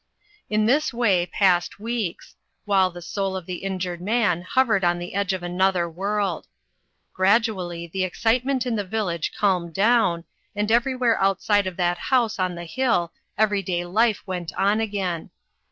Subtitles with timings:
[0.49, 5.13] In this way passed weeks, while the soul of the injured man hovered on the
[5.13, 6.47] edge of another world.
[7.13, 10.23] Gradually the excitement in the village calmed down,
[10.55, 15.29] and everywhere outside of that house on the hill every day life went on again.